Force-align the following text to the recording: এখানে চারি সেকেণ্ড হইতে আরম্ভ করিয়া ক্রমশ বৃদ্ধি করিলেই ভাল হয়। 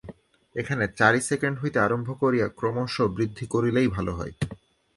এখানে 0.55 0.85
চারি 0.97 1.21
সেকেণ্ড 1.21 1.55
হইতে 1.61 1.77
আরম্ভ 1.79 2.07
করিয়া 2.21 2.47
ক্রমশ 2.59 2.95
বৃদ্ধি 3.15 3.45
করিলেই 3.45 3.87
ভাল 3.87 4.07
হয়। 4.09 4.33